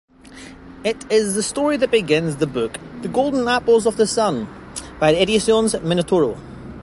It 0.83 1.05
is 1.11 1.35
the 1.35 1.43
story 1.43 1.77
that 1.77 1.91
begins 1.91 2.37
the 2.37 2.47
book 2.47 2.79
“The 3.03 3.07
golden 3.07 3.47
apples 3.47 3.85
of 3.85 3.97
the 3.97 4.07
sun” 4.07 4.47
by 4.99 5.13
Ediciones 5.13 5.79
Minotauro. 5.81 6.39